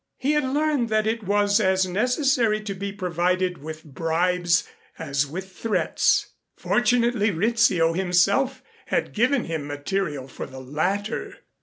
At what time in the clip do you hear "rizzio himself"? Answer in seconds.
7.29-8.63